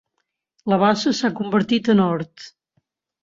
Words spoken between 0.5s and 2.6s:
La bassa s'ha convertit en hort.